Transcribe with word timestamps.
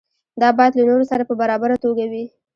دا 0.41 0.49
باید 0.57 0.73
له 0.75 0.83
نورو 0.89 1.03
سره 1.11 1.23
په 1.29 1.33
برابره 1.41 1.75
توګه 1.83 2.05
وي. 2.11 2.25